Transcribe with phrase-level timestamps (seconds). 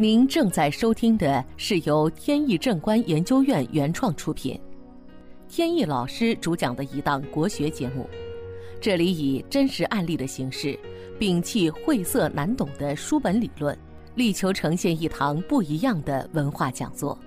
[0.00, 4.58] 您正在收听的是由天意正观研究院原创出品，
[5.46, 8.08] 天意老师主讲的一档国学节目。
[8.80, 10.68] 这里以真实案例的形式，
[11.18, 13.78] 摒弃晦涩难懂的书本理论，
[14.14, 17.18] 力求呈现一堂不一样的文化讲座。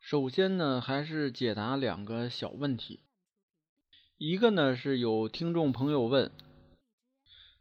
[0.00, 3.00] 首先呢，还是解答两个小问题。
[4.16, 6.30] 一个呢，是有听众朋友问。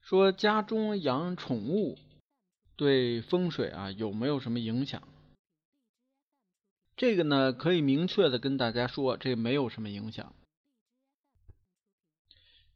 [0.03, 1.97] 说家中养宠物
[2.75, 5.01] 对风水啊有没有什么影响？
[6.97, 10.35] 这个呢可以明确的跟大家说，这没有什么影响。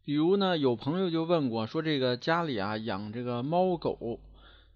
[0.05, 4.21] 比如呢，有朋友就问过，说这个家里啊养这个猫狗，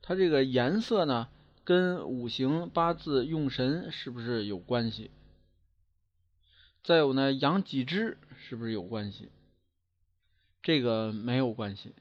[0.01, 1.29] 它这个颜色呢
[1.63, 5.09] 跟五行八字用神是不是有关系？
[6.83, 9.29] 再有呢，养几只是不是有关系？
[10.61, 11.95] 这个没有关系。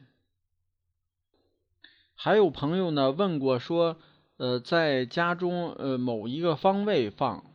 [2.22, 3.96] 还有朋友呢问过说，
[4.36, 7.46] 呃，在家中呃某一个方位放，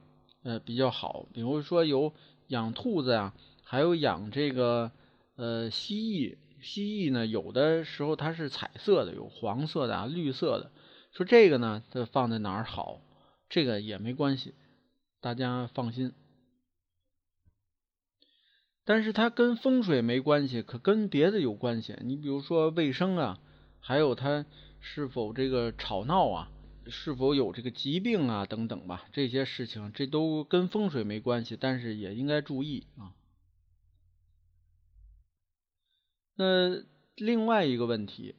[0.41, 2.15] 呃比较好，比如说有
[2.47, 4.91] 养兔子呀，还有养这个
[5.35, 10.71] 呃蜥蜴，蜥蜴呢有的时候它是彩色的，有黄色的啊、绿色的，
[11.11, 13.01] 说这个呢它放在哪儿好，
[13.47, 14.55] 这个也没关系，
[15.21, 16.11] 大家放心。
[18.83, 23.39] 但是它跟风水没关系，可跟别的有关系，你比如说卫生啊。
[23.87, 24.47] 还有它
[24.79, 26.51] 是否这个吵闹啊，
[26.87, 33.13] 是否有这个疾病啊等等吧，这些事情这都跟风水没关系，但是也应该注意啊。
[36.33, 36.83] 那
[37.15, 38.33] 另外一个问题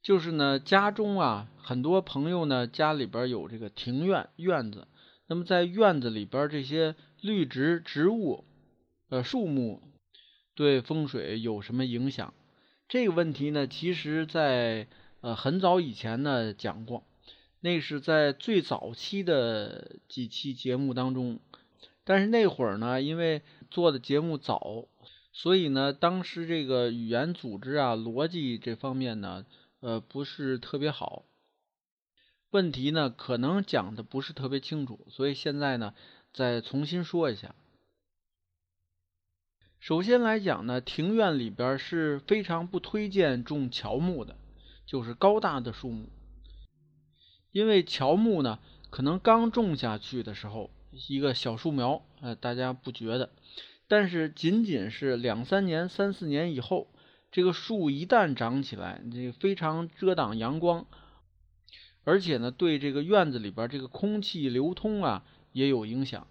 [0.00, 4.86] 就是呢，家中啊，很多朋友呢家里边有这个庭院院子，
[5.26, 8.44] 那么在院子里边这些绿植植物
[9.08, 9.82] 呃树木
[10.54, 12.32] 对风水有什么影响？
[12.88, 14.88] 这个问题呢，其实，在
[15.20, 17.04] 呃很早以前呢讲过，
[17.60, 21.38] 那是在最早期的几期节目当中。
[22.04, 24.88] 但是那会儿呢，因为做的节目早，
[25.34, 29.44] 所以呢，当时这个语言组织啊、逻辑这方面呢，
[29.80, 31.26] 呃，不是特别好。
[32.48, 35.92] 问题呢，可能讲的不是特别清楚，所以现在呢，
[36.32, 37.54] 再重新说一下。
[39.80, 44.36] 首先来讲呢，庭院里边是非常不推荐种乔木的，
[44.84, 46.08] 就是高大的树木，
[47.52, 48.58] 因为乔木呢，
[48.90, 50.70] 可能刚种下去的时候
[51.08, 53.30] 一个小树苗，呃，大家不觉得，
[53.86, 56.88] 但是仅仅是两三年、三四年以后，
[57.30, 60.86] 这个树一旦长起来，这非常遮挡阳光，
[62.02, 66.26] 而且呢，对这个院子里边这个空气流通啊也有影响。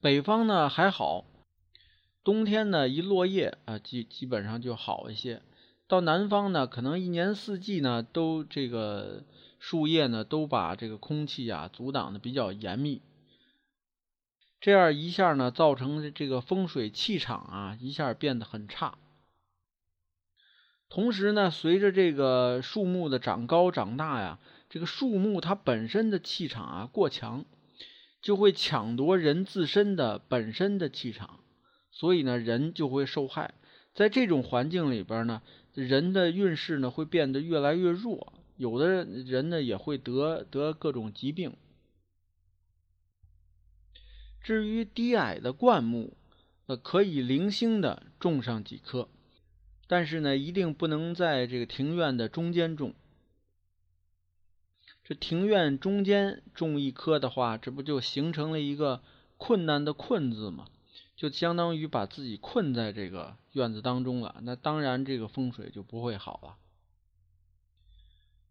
[0.00, 1.26] 北方呢还好。
[2.28, 5.40] 冬天呢，一落叶啊，基基本上就好一些。
[5.86, 9.24] 到南方呢，可能一年四季呢，都这个
[9.58, 13.00] 树叶呢，都把这个空气啊阻挡的比较严密。
[14.60, 18.98] 这样一下呢，造成这个风水气场啊，一下变得很差。
[20.90, 24.38] 同时呢，随着这个树木的长高长大呀，
[24.68, 27.46] 这个树木它本身的气场啊过强，
[28.20, 31.40] 就会抢夺人自身的本身的气场。
[31.98, 33.54] 所以呢，人就会受害。
[33.92, 35.42] 在这种环境里边呢，
[35.74, 41.56] 人的运势呢会变得越来越弱，有的人呢也会得得各种疾病。
[44.40, 46.16] 至于低矮的灌木，
[46.66, 49.08] 呃，可以零星的种上几棵，
[49.88, 52.94] 但是呢，一定不能在这个庭院的中间种。
[55.02, 59.02] 这庭院中间种一棵的话，这不就形成了一个
[59.36, 60.66] 困难的“困”字吗？
[61.18, 66.56] 就相当于把自己困在这个院子当中了，那当然这个风水就不会好了。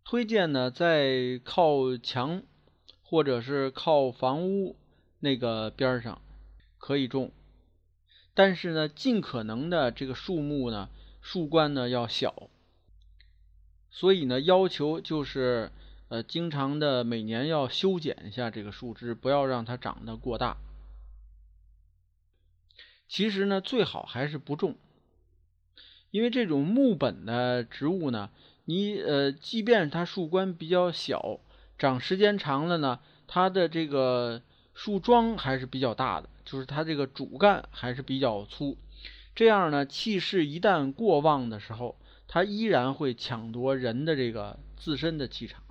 [0.03, 2.43] 推荐呢，在靠墙
[3.03, 4.75] 或者是靠房屋
[5.21, 6.21] 那个边上
[6.77, 7.31] 可以种，
[8.33, 10.89] 但是呢，尽可能的这个树木呢，
[11.21, 12.49] 树冠呢要小，
[13.89, 15.71] 所以呢，要求就是
[16.09, 20.57] 呃，经常的每年要修剪一下这个树枝，不要让它长得过大。
[23.07, 24.75] 其实呢，最好还是不种，
[26.11, 28.29] 因为这种木本的植物呢，
[28.65, 31.39] 你呃，即便它树冠比较小，
[31.77, 34.41] 长时间长了呢，它的这个
[34.73, 38.77] 树桩还是比较大的，就是它这个主干还是比较粗。
[39.33, 45.63] 这样呢，气势一旦过旺的时候，它依然会抢夺人的这个自身的气场。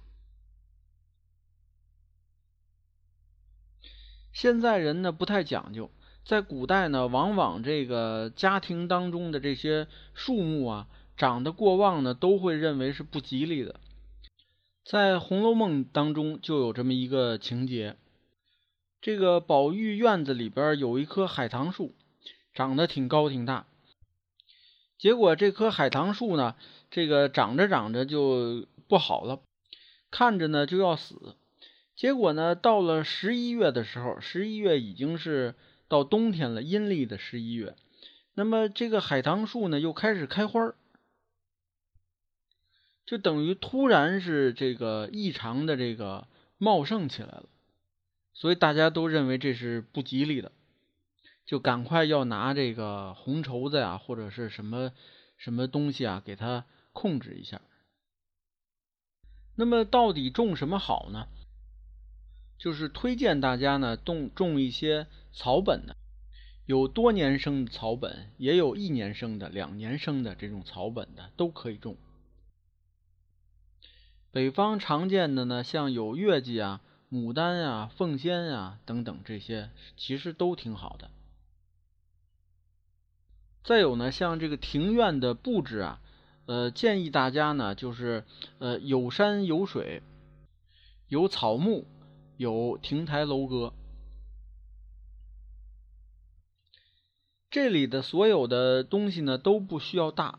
[4.32, 5.90] 现在人呢，不太讲究。
[6.26, 13.78] 在古代呢，往往这个家庭当中的这些树木啊，长得过旺呢，都会认为是不吉利的。
[14.84, 17.96] 在《红楼梦》当中就有这么一个情节，
[19.00, 21.94] 这个宝玉院子里边有一棵海棠树，
[22.52, 23.68] 长得挺高挺大。
[24.98, 26.56] 结果这棵海棠树呢，
[26.90, 29.42] 这个长着长着就不好了，
[30.10, 31.36] 看着呢就要死。
[31.94, 35.54] 结果呢，到了十一月的时候，十一月已经是
[35.88, 37.76] 到冬天了，阴历的十一月。
[38.34, 40.74] 那么这个海棠树呢，又开始开花儿
[43.04, 46.26] 就等于突然是这个异常的这个
[46.58, 47.48] 茂盛起来了，
[48.34, 50.52] 所以大家都认为这是不吉利的。
[51.46, 54.90] 就赶快要拿这个红绸子呀，或者是什么
[55.36, 57.62] 什么东西啊，给它控制一下。
[59.54, 61.28] 那么到底种什么好呢？
[62.58, 65.96] 就是推荐大家呢种种一些草本的，
[66.64, 71.96] 有多年生的草本，也有一年生的、两年生的这种草本的都可以种。
[74.32, 81.10] 北方常见的呢，像有月季啊、牡丹啊、凤仙啊等等这些，其实都挺好的。
[83.64, 86.00] 再有呢，像这个庭院的布置啊，
[86.44, 88.24] 呃，建议大家呢，就是
[88.58, 90.02] 呃有山有水，
[91.08, 91.86] 有草木，
[92.36, 93.72] 有亭台楼阁。
[97.50, 100.38] 这里的所有的东西呢都不需要大，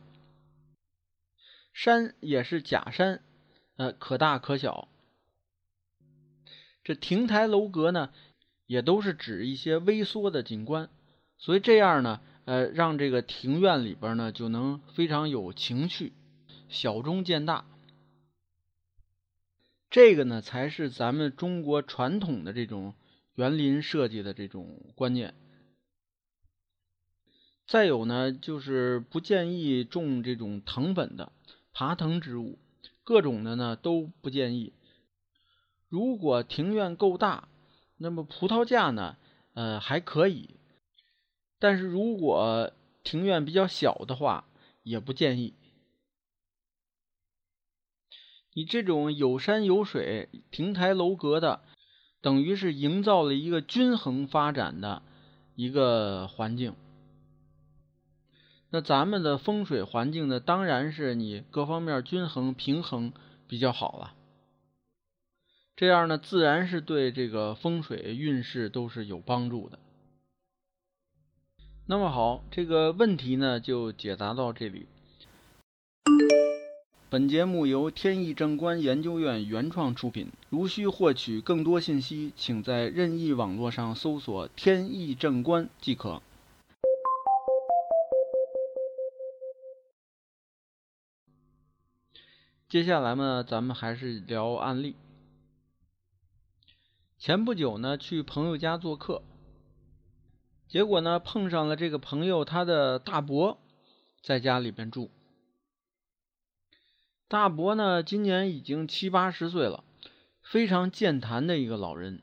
[1.74, 3.24] 山也是假山，
[3.76, 4.88] 呃，可大可小。
[6.84, 8.12] 这亭台楼阁呢，
[8.66, 10.90] 也都是指一些微缩的景观，
[11.38, 12.22] 所以这样呢。
[12.46, 16.14] 呃，让这个庭院里边呢，就能非常有情趣，
[16.70, 17.66] 小中见大。
[19.90, 22.94] 这个呢，才是咱们中国传统的这种
[23.36, 25.34] 园林设计的这种观念。
[27.66, 31.32] 再有呢，就是不建议种这种藤本的
[31.74, 32.60] 爬藤植物，
[33.04, 34.74] 各种的呢都不建议。
[35.90, 37.48] 如果庭院够大，
[37.98, 39.18] 那么葡萄架呢，
[39.54, 40.56] 呃，还可以。
[41.60, 42.72] 但是如果
[43.04, 44.48] 庭院比较小的话，
[44.84, 45.54] 也不建议。
[48.58, 51.62] 你这种有山有水、亭台楼阁的，
[52.22, 55.04] 等于是营造了一个均衡发展的
[55.54, 56.74] 一个环境。
[58.72, 63.14] 那咱们的风水环境呢，当然是你各方面均衡平衡
[63.48, 64.16] 比较好了。
[65.76, 69.78] 这样呢，自然是对这个风水运势都是有帮助的。
[71.86, 74.88] 那么好，这个问题呢就解答到这里。
[77.10, 80.30] 本节目由天意正观研究院原创出品。
[80.50, 86.22] 如需获取更多信息，请在任意网络上搜索“天意正观”即可。
[92.68, 94.98] 接下来呢，咱们还是聊案例。
[97.18, 99.24] 前不久呢，去朋友家做客。
[100.68, 103.58] 结果呢，碰上了这个朋友，他的大伯
[104.22, 105.10] 在家里边住。
[107.28, 109.84] 大伯呢，今年已经七八十岁了，
[110.42, 112.22] 非常健谈的一个老人，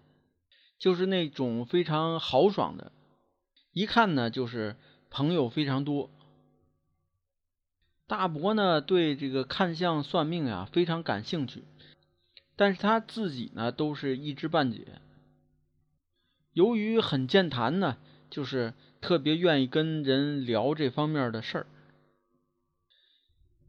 [0.78, 2.90] 就是那种非常豪爽的，
[3.72, 4.76] 一看呢就是
[5.10, 6.10] 朋友非常多。
[8.06, 11.64] 大伯呢，对这个看相算命呀非常感兴趣，
[12.56, 15.00] 但是他自己呢都是一知半解。
[16.52, 17.96] 由于很健谈呢。
[18.30, 21.66] 就是特别愿意跟人聊这方面的事儿。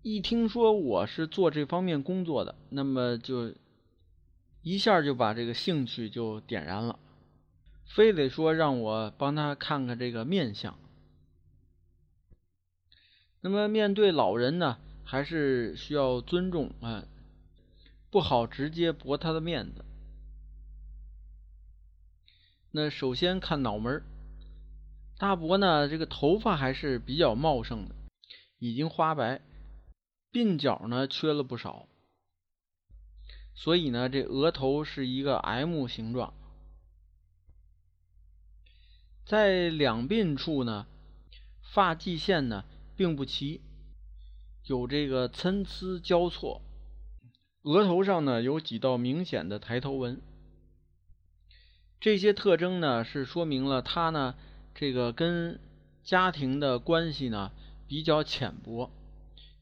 [0.07, 3.55] 一听说我是做这方面工作的，那么就
[4.61, 6.99] 一下就把这个兴趣就点燃了，
[7.87, 10.77] 非得说让我帮他看看这个面相。
[13.41, 17.07] 那么面对老人呢，还是需要尊重啊，
[18.11, 19.83] 不好直接驳他的面子。
[22.69, 24.03] 那首先看脑门。
[25.17, 27.95] 大伯呢，这个头发还是比较茂盛的，
[28.59, 29.41] 已经花白，
[30.35, 31.87] 鬓角呢缺了不少，
[33.53, 36.33] 所以呢，这额头是一个 M 形状，
[39.25, 40.87] 在两鬓处呢，
[41.61, 42.65] 发际线呢
[42.97, 43.61] 并不齐，
[44.65, 46.61] 有这个参差交错，
[47.61, 50.21] 额头上呢有几道明显的抬头纹，
[52.01, 54.35] 这些特征呢是说明了他呢。
[54.77, 55.61] 这个跟
[56.03, 57.53] 家庭的关系呢
[57.87, 58.91] 比较浅薄，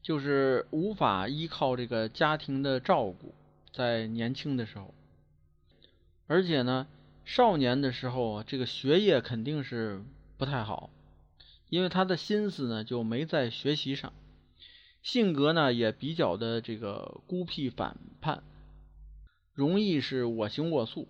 [0.04, 3.34] 就是无法依靠这个家庭的照顾，
[3.72, 4.92] 在年轻的时候，
[6.26, 6.86] 而且呢，
[7.24, 10.04] 少年的时候这个学业肯定是
[10.36, 10.90] 不太好，
[11.70, 14.12] 因为他的心思呢就没在学习上。
[15.02, 18.42] 性格呢也比较的这个孤僻反叛，
[19.54, 21.08] 容易是我行我素。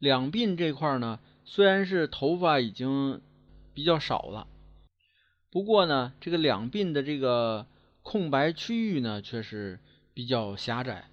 [0.00, 3.20] 两鬓这块呢，虽然是头发已经
[3.72, 4.48] 比较少了，
[5.54, 7.68] 不过呢，这个两鬓的这个
[8.02, 9.78] 空白区域呢，却是
[10.12, 11.08] 比较狭窄。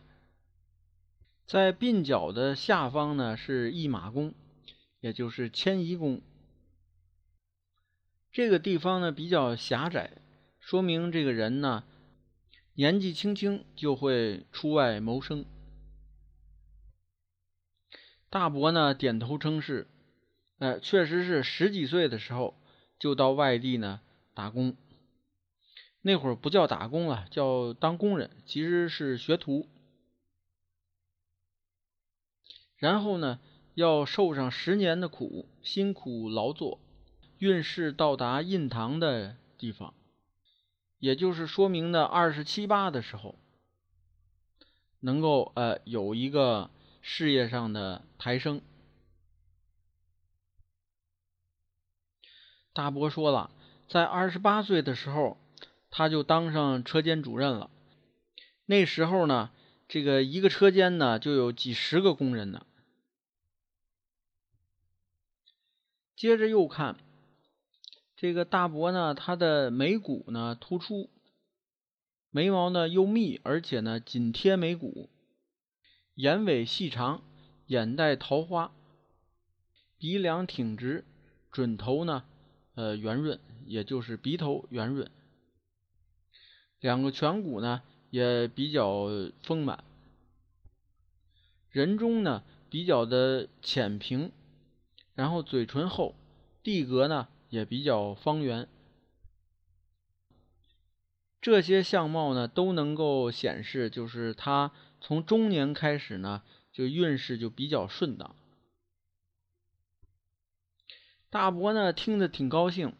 [1.45, 4.33] 在鬓角的下方呢，是一马弓，
[4.99, 6.23] 也就是迁移弓。
[8.31, 10.17] 这个地方呢比较狭窄，
[10.59, 11.83] 说明这个人呢
[12.73, 15.45] 年纪轻轻就会出外谋生。
[18.31, 19.85] 大伯呢点头称是，
[20.57, 22.59] 呃，确实是十几岁的时候
[22.97, 24.01] 就到外地呢
[24.33, 24.75] 打工。
[26.01, 29.69] 那会儿不叫打工了，叫当工人，其实是学徒。
[32.75, 33.39] 然后呢，
[33.75, 36.79] 要受上十年的苦，辛苦劳作，
[37.37, 39.93] 运势到达印堂的地方，
[40.99, 43.37] 也就是说明的二十七八的时候，
[44.99, 46.69] 能够呃有一个。
[47.03, 48.61] 事业上的抬升，
[52.73, 53.49] 大伯说了，
[53.91, 55.37] 在二十八岁的时候，
[55.89, 57.69] 他就当上车间主任了。
[58.65, 59.51] 那时候呢，
[59.89, 62.65] 这个一个车间呢就有几十个工人呢。
[66.15, 66.95] 接着又看
[68.15, 71.09] 这个大伯呢，他的眉骨呢突出，
[72.29, 75.09] 眉毛呢又密，而且呢紧贴眉骨。
[76.13, 77.21] 眼尾细长，
[77.65, 78.71] 眼带桃花，
[79.97, 81.03] 鼻梁挺直，
[81.51, 82.23] 准头呢，
[82.75, 85.09] 呃圆润，也就是鼻头圆润。
[86.79, 89.07] 两个颧骨呢也比较
[89.43, 89.83] 丰满，
[91.69, 94.31] 人中呢比较的浅平，
[95.13, 96.15] 然后嘴唇厚，
[96.63, 98.67] 地格呢也比较方圆。
[101.41, 104.71] 这些相貌呢都能够显示，就是他。
[105.03, 108.35] 从中年开始呢，就运势就比较顺当。
[111.31, 112.93] 大伯呢听着挺高兴，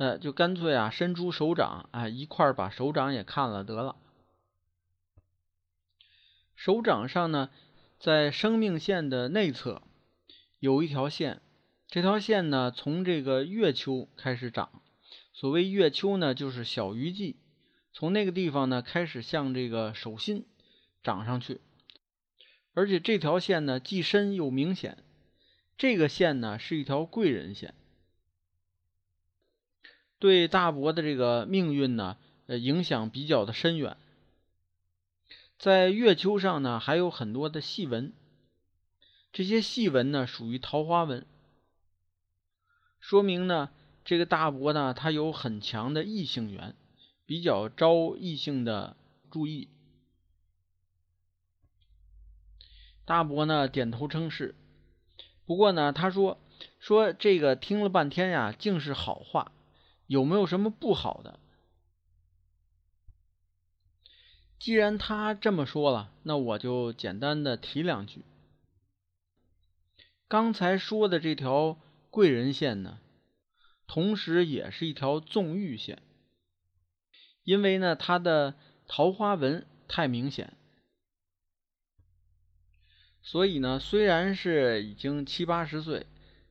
[0.00, 3.96] 呃，就干脆啊伸出手掌，哎，一块把手掌也看了得了。
[6.56, 7.50] 手掌上呢，
[7.98, 9.82] 在生命线的内侧
[10.58, 11.42] 有一条线，
[11.86, 14.80] 这条线呢从这个月丘开始长。
[15.34, 17.36] 所谓月丘呢，就是小鱼际，
[17.92, 20.46] 从那个地方呢开始向这个手心。
[21.02, 21.60] 长上去，
[22.72, 25.04] 而且这条线呢既深又明显。
[25.76, 27.74] 这个线呢是一条贵人线，
[30.20, 33.96] 对大伯的这个命运呢，呃，影响比较的深远。
[35.58, 38.12] 在月球上呢还有很多的细纹，
[39.32, 41.26] 这些细纹呢属于桃花纹，
[43.00, 43.70] 说明呢
[44.04, 46.74] 这个大伯呢他有很强的异性缘，
[47.26, 48.96] 比较招异性的
[49.30, 49.68] 注意。
[53.06, 54.54] 大伯呢点头称是，
[55.44, 56.38] 不过呢，他说
[56.78, 59.52] 说这个听了半天呀，竟是好话，
[60.10, 61.38] 有没有什么不好的？
[64.58, 68.24] 既然他这么说了，那我就简单的提两句。
[70.26, 71.78] 刚才说的这条
[72.10, 72.98] 贵人线呢，
[73.86, 76.02] 同时也是一条纵欲线，
[77.44, 78.56] 因为呢，它的
[78.88, 80.54] 桃花纹太明显。
[83.22, 86.08] 所以呢，虽然是已经七八十岁，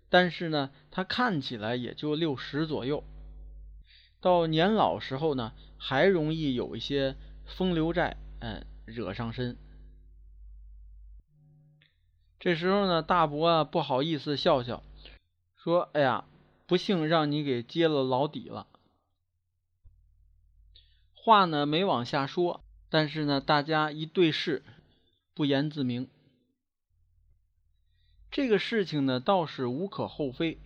[0.08, 3.04] 但是呢，他看起来也就六十左右。
[4.22, 9.58] 到年老时候呢，还容易有一些风流债，嗯，惹上身。
[12.40, 14.84] 这时候呢，大伯啊不好意思笑笑，
[15.56, 16.26] 说：“哎呀，
[16.68, 18.68] 不幸让你给揭了老底了。”
[21.14, 24.64] 话呢没往下说，但是呢，大家一对视，
[25.34, 26.10] 不言自明。
[28.32, 30.60] 这个事情呢，倒是无可厚非，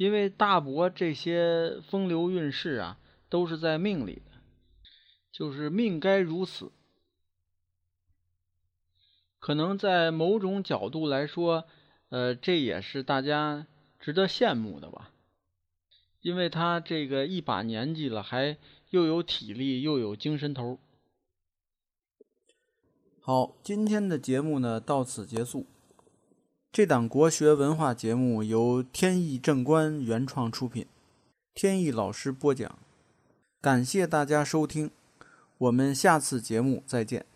[0.00, 4.40] 因为大伯这些风流韵事啊，都是在命里的，
[5.30, 6.72] 就是命该如此。
[9.38, 11.66] 可能在某种角度来说，
[12.08, 13.66] 呃，这也是大家
[13.98, 15.10] 值得羡慕的吧，
[16.22, 18.56] 因为他这个一把年纪了，还
[18.88, 20.78] 又有体力，又有精神头。
[23.20, 25.66] 好，今天的节目呢，到此结束。
[26.72, 30.86] 这档国学文化节目由天意正观原创出品，
[31.52, 32.78] 天意老师播讲，
[33.60, 34.88] 感谢大家收听，
[35.58, 37.26] 我们下次节目再见。